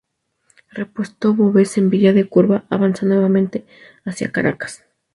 [0.71, 3.67] Repuesto Boves en Villa de Cura, avanza nuevamente
[4.03, 4.83] hacia Caracas.